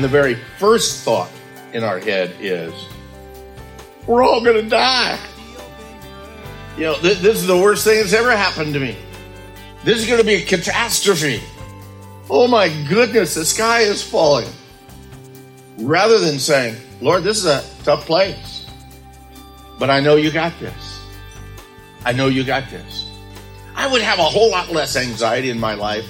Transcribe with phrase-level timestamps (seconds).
[0.00, 1.30] And the very first thought
[1.74, 2.72] in our head is,
[4.06, 5.18] we're all going to die.
[6.78, 8.96] You know, th- this is the worst thing that's ever happened to me.
[9.84, 11.42] This is going to be a catastrophe.
[12.30, 14.48] Oh my goodness, the sky is falling.
[15.76, 18.64] Rather than saying, Lord, this is a tough place,
[19.78, 21.02] but I know you got this.
[22.06, 23.04] I know you got this.
[23.76, 26.06] I would have a whole lot less anxiety in my life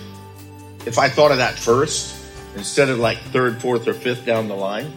[0.86, 2.19] if I thought of that first
[2.56, 4.93] instead of like third, fourth, or fifth down the line.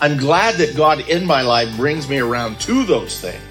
[0.00, 3.42] I'm glad that God in my life brings me around to those things.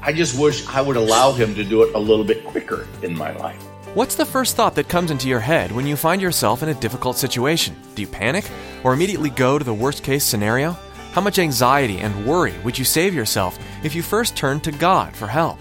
[0.00, 3.16] I just wish I would allow Him to do it a little bit quicker in
[3.16, 3.62] my life.
[3.94, 6.74] What's the first thought that comes into your head when you find yourself in a
[6.74, 7.76] difficult situation?
[7.94, 8.50] Do you panic
[8.82, 10.76] or immediately go to the worst case scenario?
[11.12, 15.14] How much anxiety and worry would you save yourself if you first turned to God
[15.14, 15.60] for help?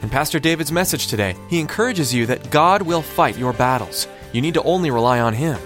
[0.00, 4.06] In Pastor David's message today, he encourages you that God will fight your battles.
[4.36, 5.56] You need to only rely on Him.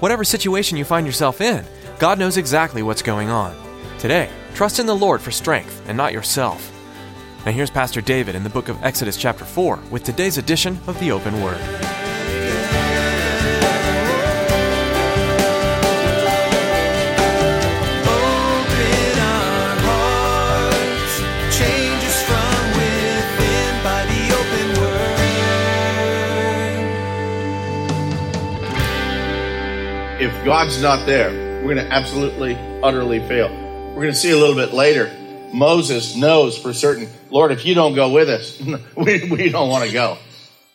[0.00, 1.64] Whatever situation you find yourself in,
[1.98, 3.56] God knows exactly what's going on.
[3.98, 6.70] Today, trust in the Lord for strength and not yourself.
[7.46, 11.00] Now here's Pastor David in the book of Exodus chapter 4 with today's edition of
[11.00, 11.99] the Open Word.
[30.44, 31.28] God's not there,
[31.62, 33.50] we're going to absolutely, utterly fail.
[33.90, 35.14] We're going to see a little bit later.
[35.52, 38.58] Moses knows for certain, Lord, if you don't go with us,
[38.96, 40.16] we, we don't want to go.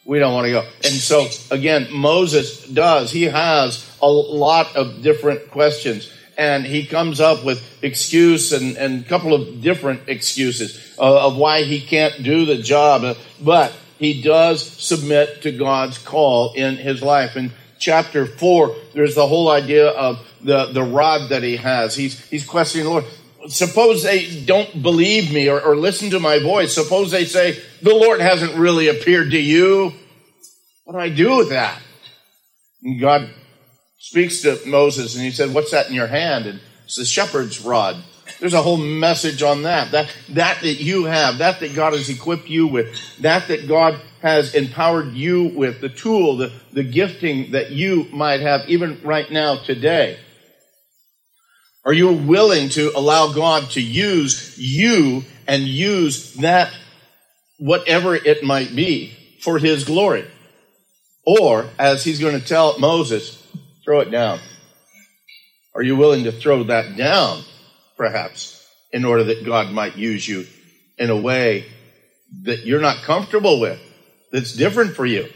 [0.06, 0.68] We don't want to go.
[0.84, 3.12] And so, again, Moses does.
[3.12, 6.14] He has a lot of different questions.
[6.38, 11.38] And he comes up with excuse and, and a couple of different excuses uh, of
[11.38, 13.18] why he can't do the job.
[13.42, 17.36] But he does submit to God's call in his life.
[17.36, 21.96] In chapter four, there's the whole idea of the, the rod that he has.
[21.96, 23.06] He's, he's questioning the Lord.
[23.48, 26.74] Suppose they don't believe me or, or listen to my voice.
[26.74, 29.94] Suppose they say, the Lord hasn't really appeared to you.
[30.84, 31.80] What do I do with that?
[32.84, 33.30] And God
[33.98, 36.46] speaks to Moses and he said, What's that in your hand?
[36.46, 37.98] And it's the shepherd's rod.
[38.40, 39.92] There's a whole message on that.
[39.92, 44.00] That that that you have, that that God has equipped you with, that that God
[44.26, 49.30] has empowered you with, the tool, the, the gifting that you might have even right
[49.30, 50.18] now today.
[51.86, 56.74] Are you willing to allow God to use you and use that,
[57.60, 60.26] whatever it might be, for His glory?
[61.24, 63.38] Or, as He's going to tell Moses,
[63.84, 64.40] throw it down.
[65.76, 67.44] Are you willing to throw that down,
[67.96, 70.48] perhaps, in order that God might use you
[70.98, 71.68] in a way
[72.42, 73.80] that you're not comfortable with,
[74.32, 75.28] that's different for you?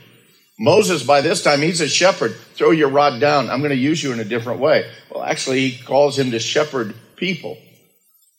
[0.60, 2.36] Moses, by this time, he's a shepherd.
[2.56, 3.50] Throw your rod down.
[3.50, 4.92] I'm going to use you in a different way.
[5.10, 7.58] Well, actually, he calls him to shepherd people.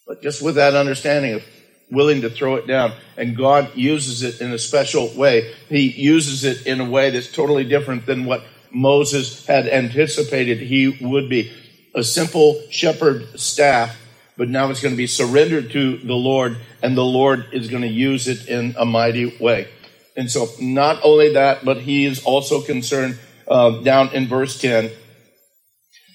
[0.06, 1.44] But just with that understanding of
[1.90, 5.54] willing to throw it down, and God uses it in a special way.
[5.68, 10.88] He uses it in a way that's totally different than what Moses had anticipated he
[11.00, 11.52] would be.
[11.94, 13.96] A simple shepherd staff,
[14.36, 17.82] but now it's going to be surrendered to the Lord, and the Lord is going
[17.82, 19.68] to use it in a mighty way.
[20.16, 24.90] And so, not only that, but he is also concerned uh, down in verse 10.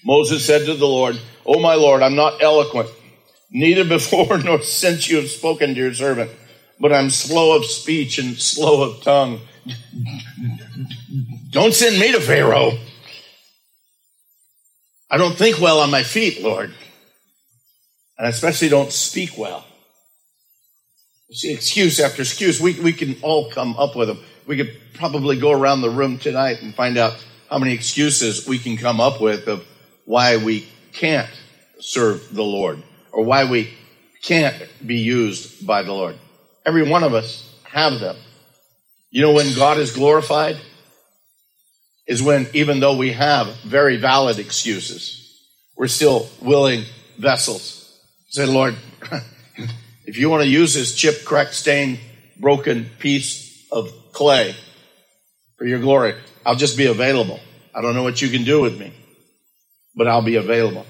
[0.04, 2.90] Moses said to the Lord, Oh, my Lord, I'm not eloquent,
[3.50, 6.30] neither before nor since you have spoken to your servant,
[6.78, 9.40] but I'm slow of speech and slow of tongue.
[11.50, 12.72] Don't send me to Pharaoh.
[15.10, 16.74] I don't think well on my feet, Lord.
[18.18, 19.64] And I especially don't speak well.
[21.32, 24.18] See, excuse after excuse, we, we can all come up with them.
[24.46, 27.14] We could probably go around the room tonight and find out
[27.50, 29.66] how many excuses we can come up with of
[30.04, 31.28] why we can't
[31.80, 32.82] serve the Lord
[33.12, 33.74] or why we
[34.22, 36.16] can't be used by the Lord.
[36.64, 38.16] Every one of us have them.
[39.10, 40.56] You know when God is glorified?
[42.06, 45.42] Is when, even though we have very valid excuses,
[45.76, 46.84] we're still willing
[47.18, 48.00] vessels.
[48.28, 48.76] Say, Lord,
[50.06, 51.98] If you want to use this chip, cracked, stained,
[52.38, 54.54] broken piece of clay
[55.58, 56.14] for your glory,
[56.44, 57.40] I'll just be available.
[57.74, 58.92] I don't know what you can do with me,
[59.96, 60.86] but I'll be available.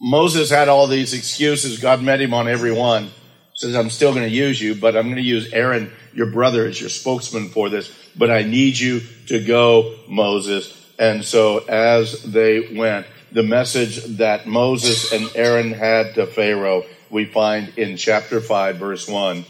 [0.00, 1.78] Moses had all these excuses.
[1.78, 3.10] God met him on every one.
[3.54, 6.66] Says, I'm still going to use you, but I'm going to use Aaron, your brother,
[6.66, 7.90] as your spokesman for this.
[8.14, 10.74] But I need you to go, Moses.
[10.98, 17.24] And so as they went, the message that Moses and Aaron had to Pharaoh, we
[17.24, 19.44] find in chapter 5, verse 1.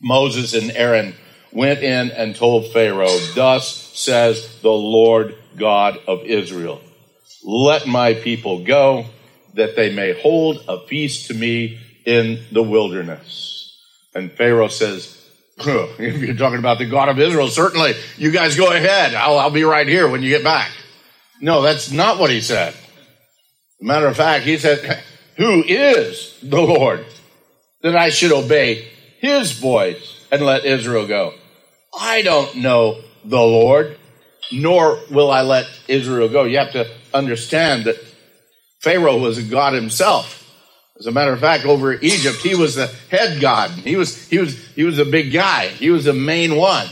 [0.00, 1.14] Moses and Aaron
[1.52, 6.80] went in and told Pharaoh, Thus says the Lord God of Israel,
[7.44, 9.06] Let my people go,
[9.54, 13.76] that they may hold a feast to me in the wilderness.
[14.14, 15.14] And Pharaoh says,
[15.58, 19.14] If you're talking about the God of Israel, certainly you guys go ahead.
[19.14, 20.70] I'll, I'll be right here when you get back.
[21.40, 22.74] No, that's not what he said.
[23.80, 25.02] Matter of fact, he said,
[25.38, 27.06] Who is the Lord
[27.82, 28.88] that I should obey
[29.20, 31.32] his voice and let Israel go?
[31.98, 33.96] I don't know the Lord,
[34.50, 36.42] nor will I let Israel go.
[36.42, 37.96] You have to understand that
[38.80, 40.34] Pharaoh was a God himself.
[40.98, 43.70] As a matter of fact, over Egypt, he was the head god.
[43.70, 45.68] He was, he was, he was a big guy.
[45.68, 46.88] He was the main one.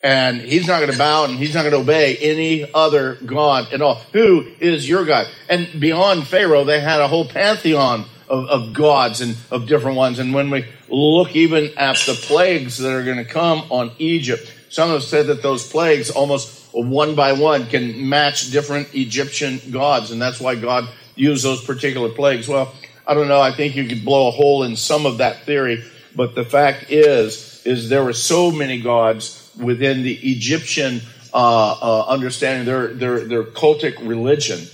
[0.00, 3.72] And he's not going to bow and he's not going to obey any other God
[3.72, 3.96] at all.
[4.12, 5.26] Who is your God?
[5.48, 10.20] And beyond Pharaoh, they had a whole pantheon of, of gods and of different ones.
[10.20, 14.54] And when we look even at the plagues that are going to come on Egypt,
[14.68, 20.12] some have said that those plagues almost one by one can match different Egyptian gods.
[20.12, 22.46] And that's why God used those particular plagues.
[22.46, 22.72] Well,
[23.04, 23.40] I don't know.
[23.40, 25.82] I think you could blow a hole in some of that theory.
[26.14, 31.00] But the fact is, is there were so many gods within the Egyptian
[31.34, 34.66] uh, uh, understanding, their, their, their cultic religion,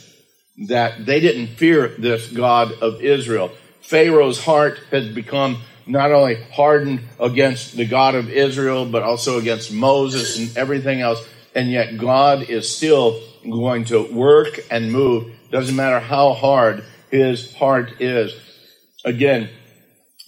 [0.69, 3.51] that they didn't fear this God of Israel.
[3.81, 9.73] Pharaoh's heart had become not only hardened against the God of Israel, but also against
[9.73, 11.27] Moses and everything else.
[11.55, 15.33] And yet God is still going to work and move.
[15.51, 18.35] Doesn't matter how hard his heart is.
[19.05, 19.51] Again,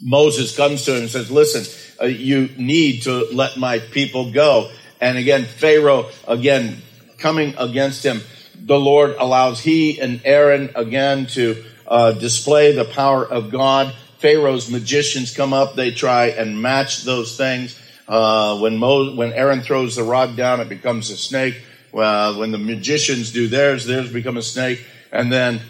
[0.02, 1.64] Moses comes to him and says, listen,
[2.00, 4.70] uh, you need to let my people go.
[5.00, 6.82] And again, Pharaoh, again,
[7.18, 8.20] coming against him,
[8.54, 13.94] the Lord allows he and Aaron again to uh, display the power of God.
[14.18, 17.78] Pharaoh's magicians come up, they try and match those things.
[18.08, 21.60] Uh, when Mo- when Aaron throws the rod down, it becomes a snake.
[21.90, 24.84] When the magicians do theirs, theirs become a snake.
[25.12, 25.60] And then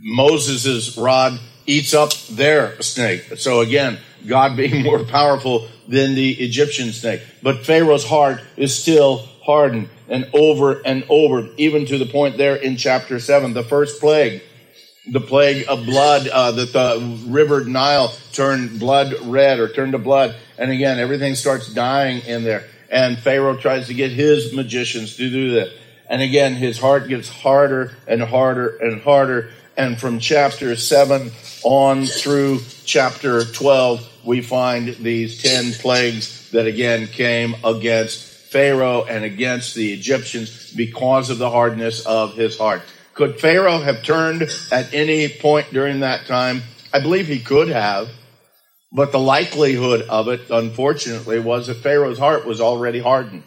[0.00, 3.38] Moses' rod eats up their snake.
[3.38, 7.22] So again, God being more powerful than the Egyptian snake.
[7.42, 12.56] But Pharaoh's heart is still hardened and over and over, even to the point there
[12.56, 14.42] in chapter 7, the first plague,
[15.10, 19.98] the plague of blood, uh, that the river Nile turned blood red or turned to
[19.98, 20.36] blood.
[20.58, 22.64] And again, everything starts dying in there.
[22.90, 25.70] And Pharaoh tries to get his magicians to do that.
[26.08, 29.50] And again, his heart gets harder and harder and harder.
[29.76, 31.30] And from chapter 7
[31.62, 39.22] on through chapter 12, we find these 10 plagues that again came against Pharaoh and
[39.22, 42.80] against the Egyptians because of the hardness of his heart.
[43.12, 46.62] Could Pharaoh have turned at any point during that time?
[46.94, 48.08] I believe he could have,
[48.90, 53.42] but the likelihood of it, unfortunately, was that Pharaoh's heart was already hardened.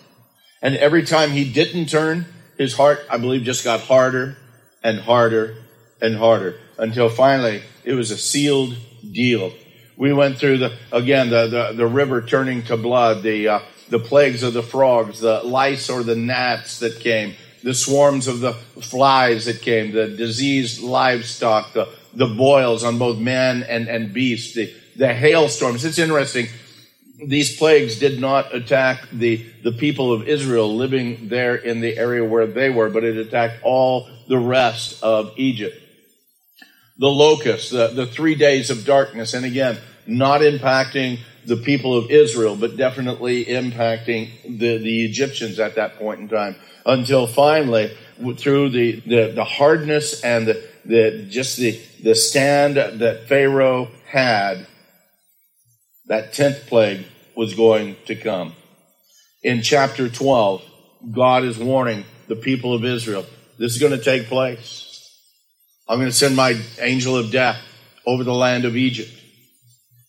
[0.61, 4.37] And every time he didn't turn, his heart, I believe, just got harder
[4.83, 5.55] and harder
[6.01, 8.75] and harder until finally it was a sealed
[9.11, 9.51] deal.
[9.97, 13.99] We went through the, again, the, the, the river turning to blood, the, uh, the
[13.99, 18.53] plagues of the frogs, the lice or the gnats that came, the swarms of the
[18.53, 24.53] flies that came, the diseased livestock, the, the boils on both men and, and beasts,
[24.53, 25.83] the, the hailstorms.
[25.83, 26.47] It's interesting.
[27.25, 32.23] These plagues did not attack the, the people of Israel living there in the area
[32.23, 35.75] where they were, but it attacked all the rest of Egypt
[36.99, 42.11] the locusts, the, the three days of darkness, and again, not impacting the people of
[42.11, 46.55] Israel, but definitely impacting the, the Egyptians at that point in time.
[46.85, 47.97] Until finally,
[48.37, 54.67] through the, the, the hardness and the, the, just the, the stand that Pharaoh had,
[56.07, 58.53] that tenth plague was going to come.
[59.41, 60.61] In chapter 12,
[61.11, 63.25] God is warning the people of Israel,
[63.57, 64.88] this is going to take place.
[65.89, 67.59] I'm going to send my angel of death
[68.05, 69.11] over the land of Egypt.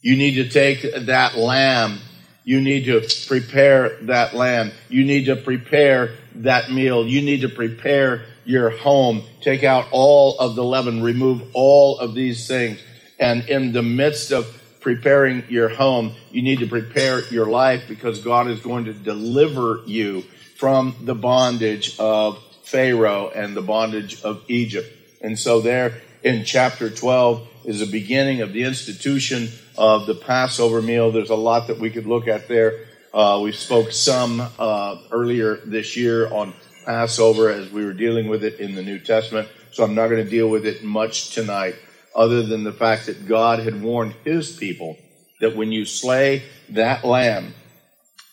[0.03, 2.01] You need to take that lamb.
[2.45, 4.73] You need to prepare that lamb.
[4.91, 7.07] You need to prepare that meal.
[7.07, 9.23] You need to prepare your home.
[9.41, 11.03] Take out all of the leaven.
[11.03, 12.79] Remove all of these things.
[13.19, 14.47] And in the midst of
[14.81, 19.81] preparing your home, you need to prepare your life because God is going to deliver
[19.87, 20.25] you
[20.59, 25.00] from the bondage of Pharaoh and the bondage of Egypt.
[25.21, 30.83] And so there in chapter 12 is the beginning of the institution of the Passover
[30.83, 31.11] meal.
[31.11, 32.87] There's a lot that we could look at there.
[33.13, 38.45] Uh, we spoke some uh, earlier this year on Passover as we were dealing with
[38.45, 39.49] it in the New Testament.
[39.73, 41.77] So I'm not going to deal with it much tonight,
[42.15, 44.97] other than the fact that God had warned his people
[45.41, 47.55] that when you slay that lamb,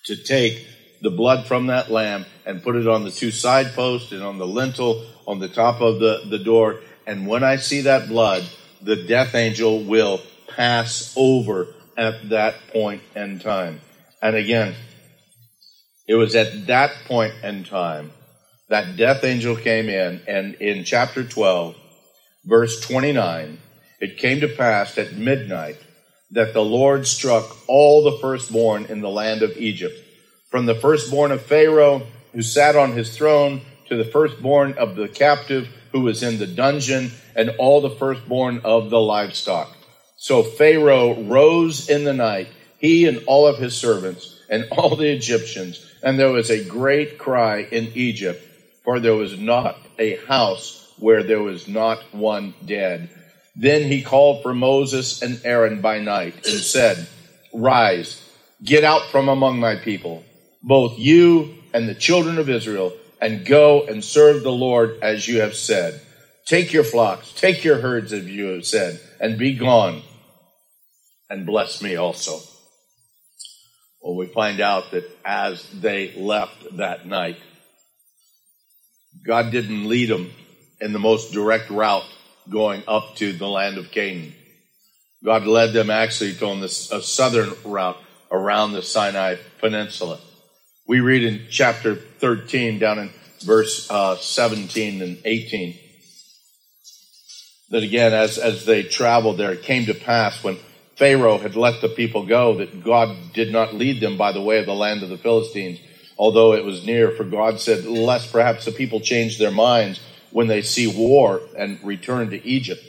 [0.08, 0.66] to take
[1.02, 4.38] the blood from that lamb and put it on the two side posts and on
[4.38, 6.80] the lintel on the top of the, the door.
[7.06, 8.44] And when I see that blood,
[8.82, 13.82] the death angel will pass over at that point in time.
[14.22, 14.76] And again,
[16.08, 18.12] it was at that point in time
[18.70, 21.76] that death angel came in, and in chapter 12,
[22.46, 23.60] verse 29,
[24.00, 25.78] it came to pass at midnight
[26.32, 29.96] that the Lord struck all the firstborn in the land of Egypt,
[30.50, 35.08] from the firstborn of Pharaoh who sat on his throne to the firstborn of the
[35.08, 39.76] captive who was in the dungeon, and all the firstborn of the livestock.
[40.18, 45.10] So Pharaoh rose in the night, he and all of his servants, and all the
[45.10, 48.44] Egyptians, and there was a great cry in Egypt,
[48.84, 53.10] for there was not a house where there was not one dead.
[53.56, 57.08] Then he called for Moses and Aaron by night and said,
[57.54, 58.22] Rise,
[58.64, 60.24] get out from among my people,
[60.68, 65.42] both you and the children of Israel, and go and serve the Lord as you
[65.42, 66.02] have said.
[66.46, 70.02] Take your flocks, take your herds, as you have said, and be gone,
[71.30, 72.40] and bless me also.
[74.02, 77.38] Well, we find out that as they left that night,
[79.26, 80.32] God didn't lead them
[80.80, 82.06] in the most direct route
[82.50, 84.34] going up to the land of Canaan.
[85.24, 87.98] God led them actually on this a southern route
[88.32, 90.20] around the Sinai Peninsula.
[90.88, 93.10] We read in chapter 13 down in
[93.42, 95.78] verse uh, 17 and 18
[97.70, 100.58] that again, as, as they traveled there, it came to pass when
[100.96, 104.60] Pharaoh had let the people go that God did not lead them by the way
[104.60, 105.80] of the land of the Philistines,
[106.18, 110.00] although it was near, for God said, lest perhaps the people change their minds
[110.32, 112.82] when they see war and return to Egypt.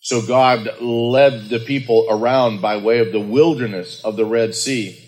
[0.00, 4.98] So God led the people around by way of the wilderness of the Red Sea,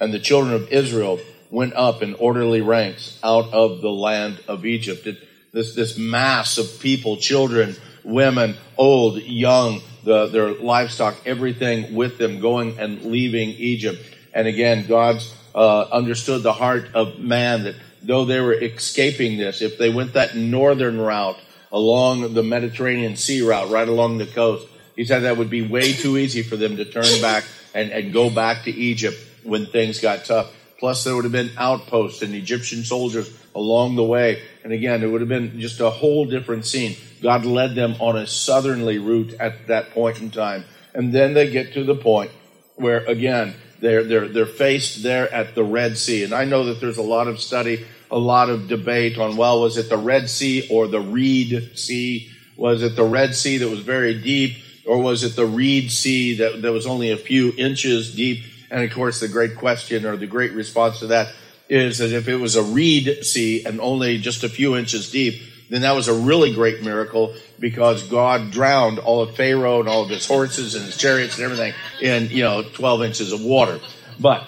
[0.00, 1.18] and the children of Israel
[1.50, 5.06] went up in orderly ranks out of the land of Egypt.
[5.06, 5.16] It,
[5.52, 7.74] this, this mass of people, children,
[8.04, 14.02] women, old, young, the, their livestock, everything with them going and leaving Egypt.
[14.34, 19.62] And again, God's uh, understood the heart of man that though they were escaping this,
[19.62, 21.38] if they went that northern route
[21.72, 25.92] along the Mediterranean Sea route, right along the coast, he said that would be way
[25.92, 30.00] too easy for them to turn back and, and go back to Egypt when things
[30.00, 30.52] got tough.
[30.78, 34.42] Plus, there would have been outposts and Egyptian soldiers along the way.
[34.62, 36.96] And again, it would have been just a whole different scene.
[37.20, 40.64] God led them on a southerly route at that point in time.
[40.94, 42.30] And then they get to the point
[42.76, 46.24] where, again, they're, they're, they're faced there at the Red Sea.
[46.24, 49.60] And I know that there's a lot of study, a lot of debate on, well,
[49.62, 52.30] was it the Red Sea or the Reed Sea?
[52.56, 54.58] Was it the Red Sea that was very deep?
[54.86, 58.44] Or was it the Reed Sea that, that was only a few inches deep?
[58.70, 61.32] And of course, the great question or the great response to that
[61.68, 65.42] is that if it was a reed sea and only just a few inches deep,
[65.70, 70.02] then that was a really great miracle because God drowned all of Pharaoh and all
[70.02, 73.78] of his horses and his chariots and everything in, you know, 12 inches of water.
[74.18, 74.44] But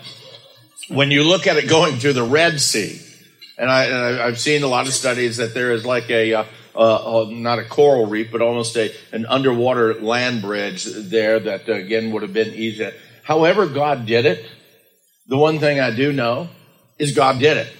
[0.88, 3.00] when you look at it going through the Red Sea,
[3.58, 7.26] and, I, have seen a lot of studies that there is like a, uh, uh,
[7.28, 12.22] not a coral reef, but almost a, an underwater land bridge there that again would
[12.22, 12.90] have been easy.
[13.30, 14.44] However, God did it.
[15.28, 16.48] The one thing I do know
[16.98, 17.72] is God did it.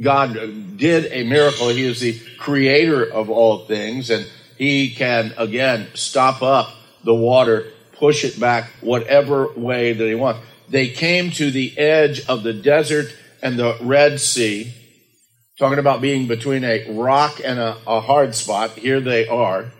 [0.00, 1.70] God did a miracle.
[1.70, 4.24] He is the creator of all things, and
[4.56, 6.70] He can, again, stop up
[7.02, 10.46] the water, push it back whatever way that He wants.
[10.68, 13.12] They came to the edge of the desert
[13.42, 14.72] and the Red Sea,
[15.58, 18.70] talking about being between a rock and a, a hard spot.
[18.70, 19.72] Here they are.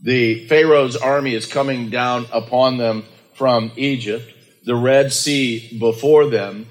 [0.00, 3.04] The Pharaoh's army is coming down upon them
[3.38, 4.34] from Egypt,
[4.68, 6.66] the Red Sea before them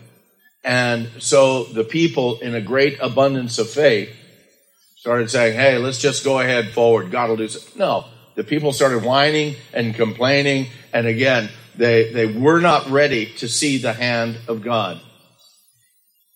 [0.67, 4.13] and so the people, in a great abundance of faith,
[4.97, 7.09] started saying, hey, let's just go ahead forward.
[7.09, 7.79] God will do something.
[7.79, 8.03] No.
[8.35, 10.67] The people started whining and complaining.
[10.91, 14.99] And again, they, they were not ready to see the hand of God.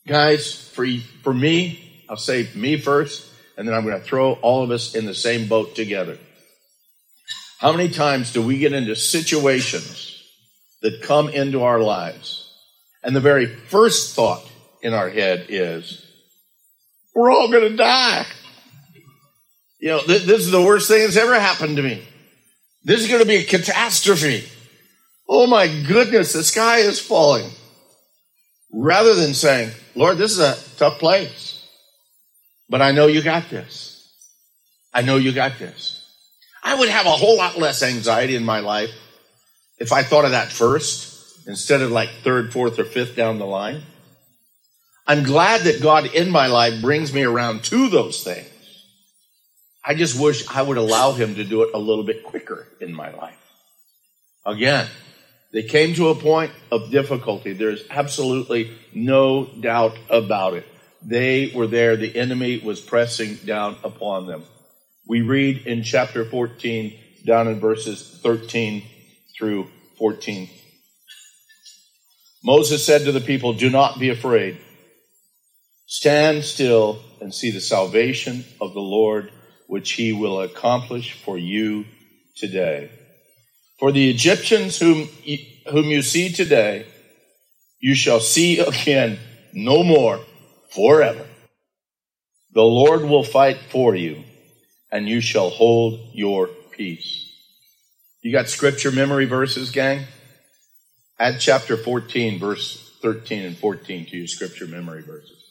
[0.07, 0.87] Guys, for,
[1.23, 4.95] for me, I'll say me first, and then I'm going to throw all of us
[4.95, 6.17] in the same boat together.
[7.59, 10.10] How many times do we get into situations
[10.81, 12.51] that come into our lives.
[13.03, 14.43] And the very first thought
[14.81, 16.05] in our head is,
[17.15, 18.25] we're all going to die.
[19.79, 22.03] You know, th- this is the worst thing that's ever happened to me.
[22.83, 24.47] This is going to be a catastrophe.
[25.27, 27.49] Oh my goodness, the sky is falling.
[28.73, 31.67] Rather than saying, Lord, this is a tough place,
[32.69, 34.09] but I know you got this.
[34.93, 35.97] I know you got this.
[36.63, 38.91] I would have a whole lot less anxiety in my life
[39.81, 43.47] if I thought of that first instead of like third, fourth, or fifth down the
[43.47, 43.81] line.
[45.07, 48.47] I'm glad that God in my life brings me around to those things.
[49.83, 52.93] I just wish I would allow Him to do it a little bit quicker in
[52.93, 53.39] my life.
[54.45, 54.87] Again,
[55.51, 57.53] they came to a point of difficulty.
[57.53, 60.67] There's absolutely no doubt about it.
[61.01, 61.97] They were there.
[61.97, 64.43] The enemy was pressing down upon them.
[65.07, 66.93] We read in chapter 14,
[67.25, 68.83] down in verses 13
[69.37, 70.49] through 14.
[72.43, 74.57] Moses said to the people, Do not be afraid.
[75.85, 79.31] Stand still and see the salvation of the Lord,
[79.67, 81.85] which he will accomplish for you
[82.35, 82.89] today.
[83.79, 85.07] For the Egyptians whom,
[85.69, 86.85] whom you see today,
[87.79, 89.19] you shall see again
[89.53, 90.19] no more
[90.73, 91.25] forever.
[92.53, 94.23] The Lord will fight for you,
[94.91, 97.30] and you shall hold your peace.
[98.21, 100.05] You got scripture memory verses, gang?
[101.19, 105.43] Add chapter 14, verse 13 and 14 to your scripture memory verses.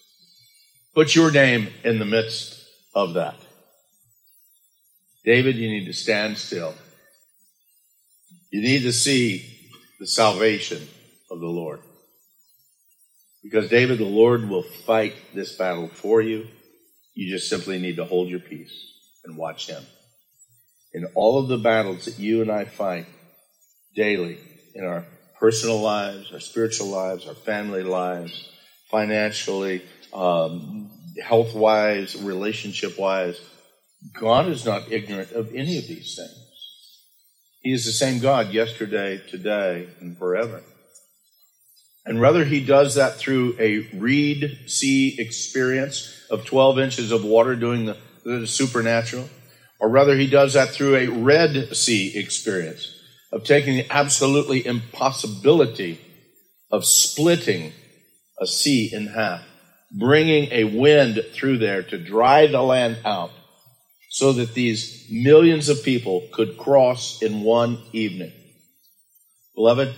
[0.94, 3.36] Put your name in the midst of that.
[5.24, 6.74] David, you need to stand still.
[8.50, 10.86] You need to see the salvation
[11.30, 11.80] of the Lord.
[13.42, 16.46] Because David, the Lord will fight this battle for you.
[17.14, 18.72] You just simply need to hold your peace
[19.24, 19.82] and watch him.
[20.92, 23.06] In all of the battles that you and I fight
[23.94, 24.38] daily
[24.74, 25.04] in our
[25.38, 28.48] personal lives, our spiritual lives, our family lives,
[28.90, 29.82] financially,
[30.12, 30.90] um,
[31.22, 33.40] health wise, relationship wise.
[34.18, 36.50] God is not ignorant of any of these things.
[37.62, 40.62] He is the same God yesterday, today, and forever.
[42.06, 47.54] And whether he does that through a reed sea experience of 12 inches of water
[47.54, 49.28] doing the, the supernatural,
[49.80, 52.94] or rather, he does that through a red sea experience
[53.32, 56.00] of taking the absolutely impossibility
[56.70, 57.72] of splitting
[58.40, 59.42] a sea in half
[59.92, 63.30] bringing a wind through there to dry the land out
[64.10, 68.32] so that these millions of people could cross in one evening.
[69.54, 69.94] Beloved,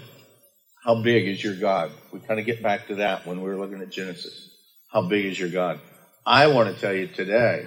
[0.84, 1.92] how big is your God?
[2.12, 4.50] We kind of get back to that when we were looking at Genesis.
[4.90, 5.80] How big is your God?
[6.26, 7.66] I want to tell you today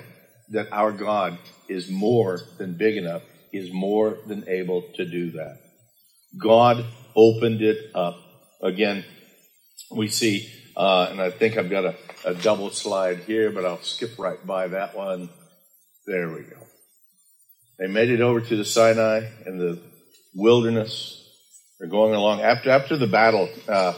[0.50, 3.24] that our God is more than big enough.
[3.52, 5.60] Is more than able to do that.
[6.38, 8.18] God opened it up.
[8.62, 9.06] Again,
[9.90, 13.82] we see uh, and I think I've got a, a double slide here, but I'll
[13.82, 15.30] skip right by that one.
[16.06, 16.58] There we go.
[17.80, 19.80] They made it over to the Sinai in the
[20.34, 21.22] wilderness.
[21.80, 23.50] They're going along after after the battle.
[23.68, 23.94] Uh,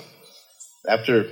[0.88, 1.29] after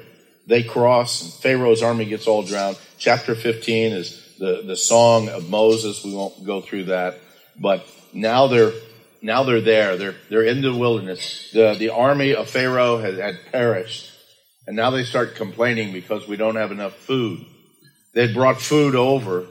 [0.47, 2.77] they cross and Pharaoh's army gets all drowned.
[2.97, 6.03] Chapter 15 is the, the song of Moses.
[6.03, 7.19] We won't go through that,
[7.59, 8.73] but now they're
[9.21, 9.97] now they're there.
[9.97, 11.51] They're they're in the wilderness.
[11.51, 14.11] The the army of Pharaoh had, had perished.
[14.67, 17.45] And now they start complaining because we don't have enough food.
[18.13, 19.45] They had brought food over.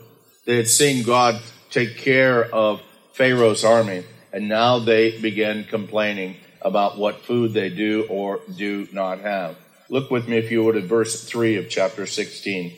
[0.44, 4.04] They had seen God take care of Pharaoh's army.
[4.32, 9.56] And now they begin complaining about what food they do or do not have.
[9.88, 12.72] Look with me, if you would, at verse 3 of chapter 16.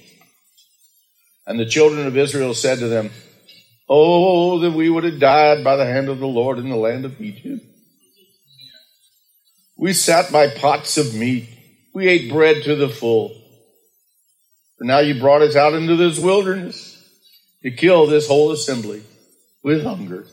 [1.47, 3.11] And the children of Israel said to them,
[3.89, 7.05] Oh, that we would have died by the hand of the Lord in the land
[7.05, 7.65] of Egypt.
[9.77, 11.49] We sat by pots of meat
[11.97, 13.35] we ate bread to the full.
[14.79, 16.95] But now you brought us out into this wilderness
[17.63, 19.03] to kill this whole assembly
[19.63, 20.27] with hunger.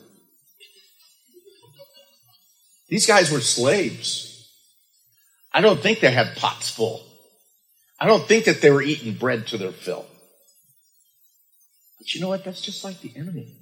[2.90, 4.46] These guys were slaves.
[5.54, 7.02] I don't think they had pots full.
[7.98, 10.04] I don't think that they were eating bread to their fill.
[12.04, 12.44] But you know what?
[12.44, 13.56] That's just like the enemy.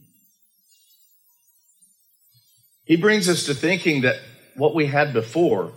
[2.84, 4.16] He brings us to thinking that
[4.56, 5.70] what we had before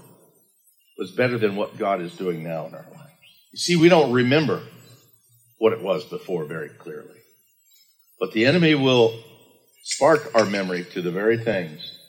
[0.97, 3.11] was better than what God is doing now in our lives.
[3.51, 4.63] You see, we don't remember
[5.59, 7.19] what it was before very clearly.
[8.19, 9.21] But the enemy will
[9.83, 11.99] spark our memory to the very things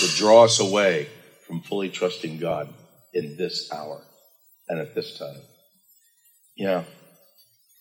[0.00, 1.08] that draw us away
[1.44, 2.72] from fully trusting God
[3.12, 4.00] in this hour
[4.68, 5.42] and at this time.
[6.56, 6.84] Yeah.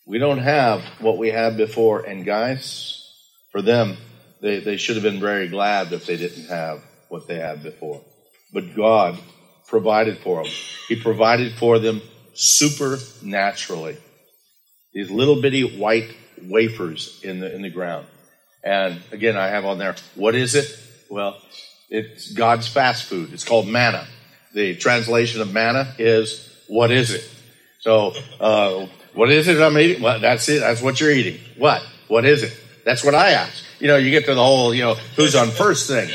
[0.06, 2.02] We don't have what we had before.
[2.02, 3.10] And guys,
[3.52, 3.98] for them,
[4.42, 8.02] they, they should have been very glad that they didn't have what they had before.
[8.54, 9.18] But God
[9.68, 10.52] provided for them.
[10.88, 12.02] He provided for them
[12.34, 13.98] supernaturally.
[14.94, 18.06] These little bitty white wafers in the in the ground.
[18.63, 20.68] And again, I have on there, what is it?
[21.10, 21.38] Well,
[21.89, 23.34] it's God's fast food.
[23.34, 24.08] It's called manna.
[24.54, 27.30] The translation of manna is what is it?
[27.80, 30.02] So, uh, what is it I'm eating?
[30.02, 30.60] Well, that's it.
[30.60, 31.39] That's what you're eating.
[31.58, 31.86] What?
[32.08, 32.58] What is it?
[32.84, 33.63] That's what I ask.
[33.80, 36.10] You know, you get to the whole, you know, who's on first thing.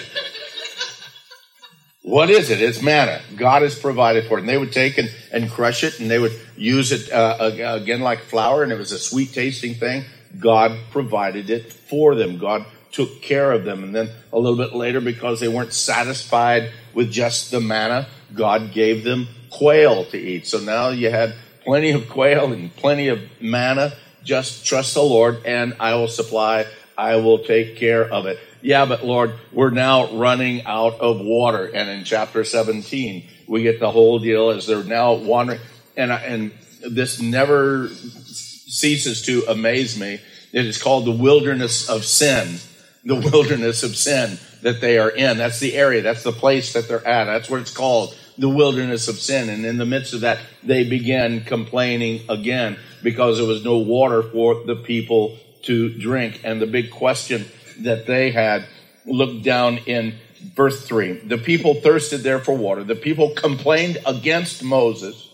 [2.02, 2.62] What is it?
[2.62, 3.20] It's manna.
[3.36, 4.40] God has provided for it.
[4.40, 8.00] And they would take and, and crush it and they would use it uh, again
[8.00, 10.04] like flour and it was a sweet tasting thing.
[10.38, 12.38] God provided it for them.
[12.38, 13.84] God took care of them.
[13.84, 18.72] And then a little bit later, because they weren't satisfied with just the manna, God
[18.72, 20.46] gave them quail to eat.
[20.46, 21.34] So now you had
[21.68, 23.92] plenty of quail and plenty of manna.
[24.24, 26.64] Just trust the Lord and I will supply.
[26.96, 28.40] I will take care of it.
[28.62, 31.66] Yeah, but Lord, we're now running out of water.
[31.66, 35.60] And in chapter 17, we get the whole deal as they're now wandering.
[35.94, 36.52] And, and
[36.88, 40.20] this never ceases to amaze me.
[40.54, 42.60] It is called the wilderness of sin.
[43.04, 45.36] The wilderness of sin that they are in.
[45.36, 46.00] That's the area.
[46.00, 47.24] That's the place that they're at.
[47.24, 48.16] That's what it's called.
[48.38, 49.48] The wilderness of sin.
[49.48, 54.22] And in the midst of that, they began complaining again because there was no water
[54.22, 56.40] for the people to drink.
[56.44, 57.46] And the big question
[57.80, 58.66] that they had
[59.04, 60.14] looked down in
[60.54, 61.12] verse 3.
[61.26, 62.84] The people thirsted there for water.
[62.84, 65.28] The people complained against Moses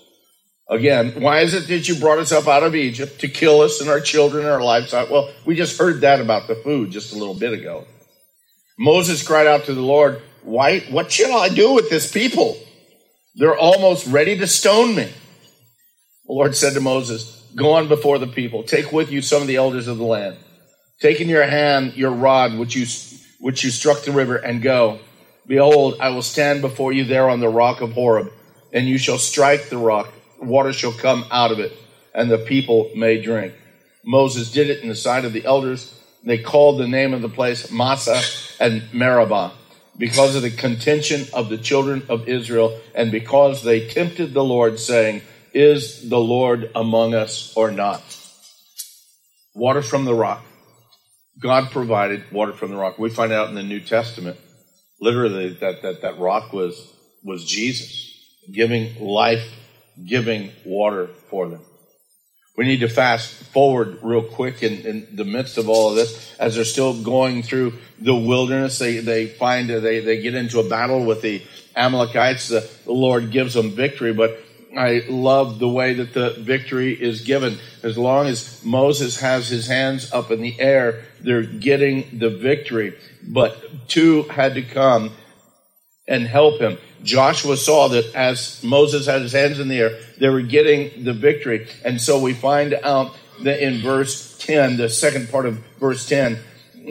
[0.69, 3.81] Again, why is it that you brought us up out of Egypt to kill us
[3.81, 5.11] and our children and our livestock?
[5.11, 7.87] Well, we just heard that about the food just a little bit ago.
[8.79, 12.57] Moses cried out to the Lord, why, what shall I do with this people?
[13.35, 15.12] They're almost ready to stone me.
[16.27, 18.62] The Lord said to Moses, Go on before the people.
[18.62, 20.37] Take with you some of the elders of the land.
[21.01, 22.87] Take in your hand your rod, which you,
[23.40, 24.99] which you struck the river, and go.
[25.47, 28.33] Behold, I will stand before you there on the rock of Horeb,
[28.73, 30.12] and you shall strike the rock
[30.44, 31.73] water shall come out of it,
[32.14, 33.55] and the people may drink.
[34.05, 35.99] Moses did it in the sight of the elders.
[36.25, 38.20] They called the name of the place Massah
[38.61, 39.53] and Meribah
[39.96, 44.78] because of the contention of the children of Israel and because they tempted the Lord,
[44.78, 48.02] saying, Is the Lord among us or not?
[49.54, 50.44] Water from the rock.
[51.40, 52.98] God provided water from the rock.
[52.98, 54.38] We find out in the New Testament,
[55.00, 58.11] literally, that that, that rock was, was Jesus
[58.52, 59.44] giving life
[60.02, 61.61] giving water for them.
[62.57, 66.37] We need to fast forward real quick in, in, the midst of all of this
[66.38, 68.79] as they're still going through the wilderness.
[68.79, 71.43] They, they find, they, they get into a battle with the
[71.75, 72.49] Amalekites.
[72.49, 74.38] The, the Lord gives them victory, but
[74.77, 77.59] I love the way that the victory is given.
[77.83, 82.97] As long as Moses has his hands up in the air, they're getting the victory.
[83.23, 85.12] But two had to come
[86.07, 86.79] and help him.
[87.03, 91.12] Joshua saw that as Moses had his hands in the air, they were getting the
[91.12, 91.69] victory.
[91.85, 96.38] And so we find out that in verse 10, the second part of verse 10,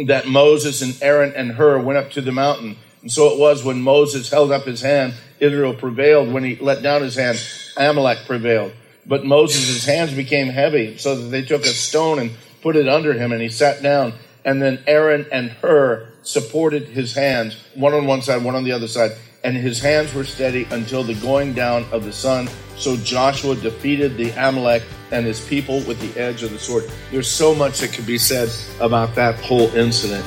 [0.07, 2.77] that Moses and Aaron and Hur went up to the mountain.
[3.01, 6.31] And so it was when Moses held up his hand, Israel prevailed.
[6.31, 7.37] When he let down his hand,
[7.77, 8.73] Amalek prevailed.
[9.05, 13.13] But Moses' hands became heavy, so that they took a stone and put it under
[13.13, 14.13] him, and he sat down.
[14.45, 18.71] And then Aaron and Hur supported his hands, one on one side, one on the
[18.71, 19.11] other side
[19.43, 22.49] and his hands were steady until the going down of the sun.
[22.77, 26.89] So Joshua defeated the Amalek and his people with the edge of the sword.
[27.11, 30.25] There's so much that could be said about that whole incident.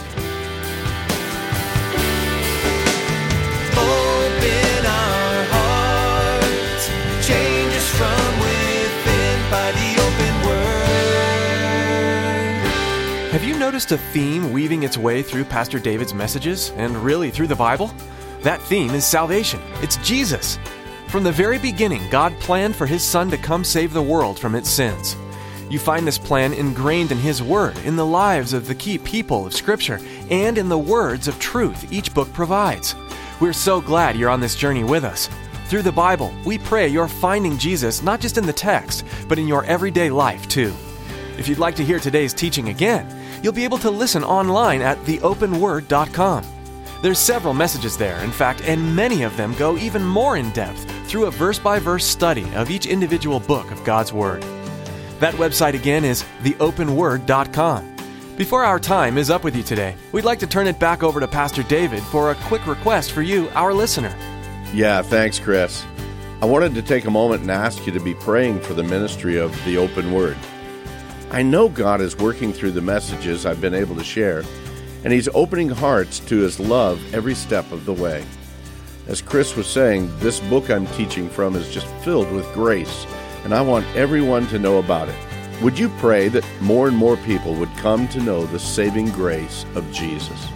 [13.67, 17.93] Noticed a theme weaving its way through Pastor David's messages and really through the Bible?
[18.43, 19.61] That theme is salvation.
[19.83, 20.57] It's Jesus.
[21.09, 24.55] From the very beginning, God planned for His Son to come save the world from
[24.55, 25.17] its sins.
[25.69, 29.47] You find this plan ingrained in His Word, in the lives of the key people
[29.47, 29.99] of Scripture,
[30.31, 32.95] and in the words of truth each book provides.
[33.41, 35.29] We're so glad you're on this journey with us.
[35.67, 39.49] Through the Bible, we pray you're finding Jesus not just in the text, but in
[39.49, 40.73] your everyday life too.
[41.37, 44.99] If you'd like to hear today's teaching again, you'll be able to listen online at
[45.05, 46.45] theopenword.com.
[47.03, 50.91] There's several messages there, in fact, and many of them go even more in depth
[51.09, 54.43] through a verse by verse study of each individual book of God's Word.
[55.21, 57.97] That website again is theopenword.com.
[58.37, 61.21] Before our time is up with you today, we'd like to turn it back over
[61.21, 64.15] to Pastor David for a quick request for you, our listener.
[64.75, 65.85] Yeah, thanks, Chris.
[66.43, 69.39] I wanted to take a moment and ask you to be praying for the ministry
[69.39, 70.37] of the open word.
[71.31, 74.45] I know God is working through the messages I've been able to share
[75.07, 78.25] and He's opening hearts to His love every step of the way.
[79.07, 83.07] As Chris was saying, this book I'm teaching from is just filled with grace,
[83.45, 85.15] and I want everyone to know about it.
[85.63, 89.65] Would you pray that more and more people would come to know the saving grace
[89.77, 90.49] of Jesus?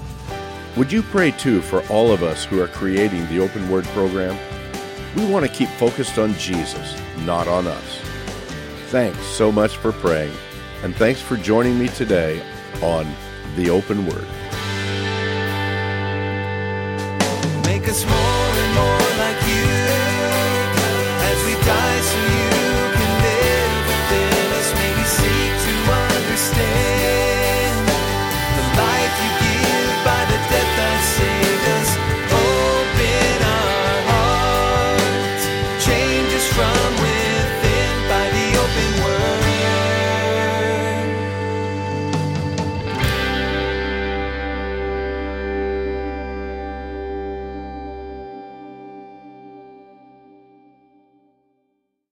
[0.77, 4.37] Would you pray too for all of us who are creating the Open Word program?
[5.15, 8.01] We want to keep focused on Jesus, not on us.
[8.89, 10.33] Thanks so much for praying,
[10.83, 12.43] and thanks for joining me today
[12.83, 13.07] on
[13.57, 14.27] the Open Word.